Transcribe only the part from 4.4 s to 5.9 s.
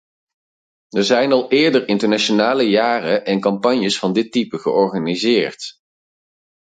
georganiseerd.